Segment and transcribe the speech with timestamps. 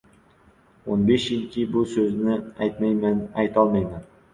[0.95, 4.15] O’n besh yilki, bu soʻzni aytmayman, aytolmayman.